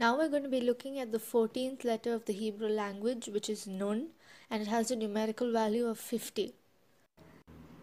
[0.00, 3.50] Now we're going to be looking at the 14th letter of the Hebrew language, which
[3.50, 4.06] is Nun,
[4.48, 6.54] and it has a numerical value of 50.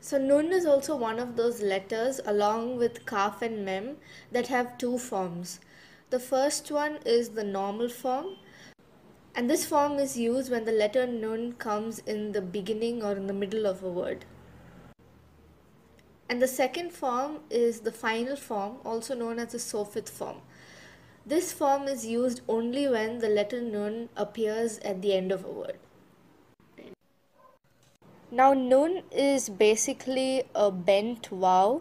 [0.00, 3.96] So Nun is also one of those letters, along with Kaf and Mem,
[4.30, 5.58] that have two forms.
[6.10, 8.36] The first one is the normal form,
[9.34, 13.26] and this form is used when the letter Nun comes in the beginning or in
[13.26, 14.24] the middle of a word.
[16.28, 20.42] And the second form is the final form, also known as the Sofit form.
[21.26, 25.50] This form is used only when the letter Nun appears at the end of a
[25.50, 25.78] word.
[28.30, 31.80] Now, Nun is basically a bent Waw.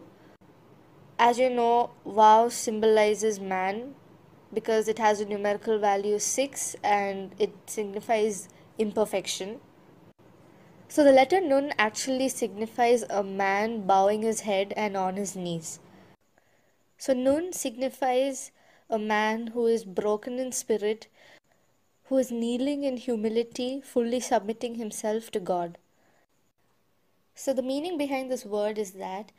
[1.20, 3.96] As you know, Waw symbolizes man
[4.54, 9.60] because it has a numerical value 6 and it signifies imperfection.
[10.88, 15.80] So the letter Nun actually signifies a man bowing his head and on his knees.
[16.98, 18.52] So Nun signifies
[18.94, 21.08] a man who is broken in spirit,
[22.06, 25.80] who is kneeling in humility, fully submitting himself to God.
[27.34, 29.32] So the meaning behind this word is that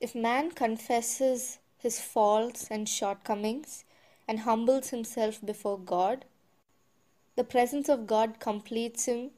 [0.00, 3.84] if man confesses his faults and shortcomings
[4.26, 6.24] and humbles himself before God,
[7.36, 9.32] the presence of God completes him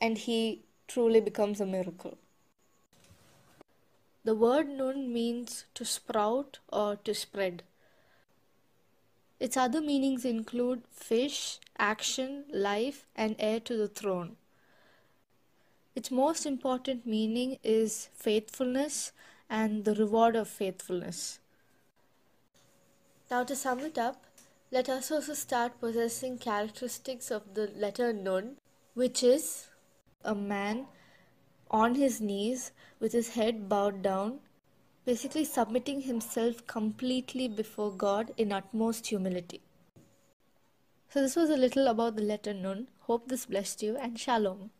[0.00, 2.16] and he truly becomes a miracle.
[4.24, 7.62] The word nun means to sprout or to spread.
[9.38, 14.36] Its other meanings include fish, action, life, and heir to the throne.
[15.94, 19.12] Its most important meaning is faithfulness
[19.48, 21.38] and the reward of faithfulness.
[23.30, 24.24] Now, to sum it up,
[24.70, 28.56] let us also start possessing characteristics of the letter Nun,
[28.94, 29.68] which is
[30.24, 30.86] a man
[31.70, 34.40] on his knees with his head bowed down,
[35.06, 39.60] basically submitting himself completely before God in utmost humility.
[41.10, 42.88] So, this was a little about the letter Nun.
[43.02, 44.70] Hope this blessed you and Shalom.